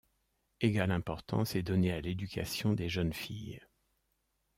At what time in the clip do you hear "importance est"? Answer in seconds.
0.89-1.61